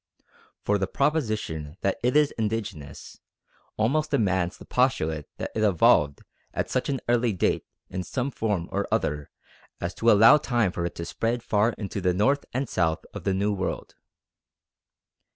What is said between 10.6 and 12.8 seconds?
for it to spread far into the north and